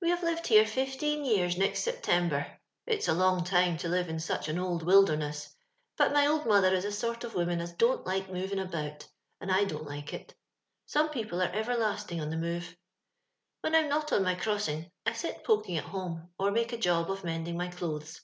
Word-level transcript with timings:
We 0.00 0.10
have 0.10 0.22
lived 0.22 0.46
here 0.46 0.64
fifteen 0.64 1.24
years 1.24 1.58
next 1.58 1.80
Sen 1.80 1.96
tember; 1.96 2.48
it's 2.86 3.08
a 3.08 3.12
long 3.12 3.42
time 3.42 3.76
to 3.78 3.88
lire 3.88 4.06
in 4.06 4.20
such 4.20 4.48
an 4.48 4.56
old 4.56 4.84
wilderness, 4.84 5.52
but 5.96 6.12
my 6.12 6.28
old 6.28 6.46
mother 6.46 6.72
is 6.72 6.84
a 6.84 6.92
sort 6.92 7.24
of 7.24 7.34
woman 7.34 7.60
as 7.60 7.72
dont 7.72 8.06
like 8.06 8.30
movin' 8.30 8.60
about, 8.60 9.08
and 9.40 9.50
I 9.50 9.64
don't 9.64 9.82
like 9.84 10.14
it 10.14 10.32
Some 10.86 11.08
people 11.08 11.42
are 11.42 11.50
ereriasting 11.50 12.22
on 12.22 12.30
the 12.30 12.36
move. 12.36 12.76
AVhon 13.66 13.82
rm 13.82 13.88
not 13.88 14.12
on 14.12 14.22
my 14.22 14.36
erossin' 14.36 14.92
I 15.04 15.12
sit 15.14 15.42
poking 15.42 15.76
at 15.76 15.86
home, 15.86 16.30
or 16.38 16.52
make 16.52 16.68
ajob 16.70 17.08
of 17.10 17.24
mending 17.24 17.56
my 17.56 17.66
clothes. 17.66 18.20